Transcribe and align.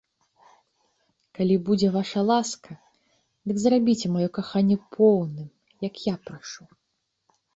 Калі 1.39 1.55
будзе 1.67 1.89
ваша 1.97 2.21
ласка, 2.29 2.71
дык 3.51 3.57
зрабіце 3.65 4.07
маё 4.15 4.29
каханне 4.37 4.77
поўным, 4.97 5.49
як 5.89 5.93
я 6.09 6.15
прашу. 6.31 6.63